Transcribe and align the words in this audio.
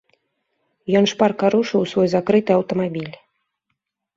Ён 1.01 1.05
шпарка 1.11 1.45
рушыў 1.55 1.79
у 1.83 1.89
свой 1.93 2.07
закрыты 2.17 2.51
аўтамабіль. 2.59 3.13